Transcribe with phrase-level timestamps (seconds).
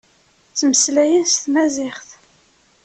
[0.51, 2.09] Ttmeslayen s tmaziɣt.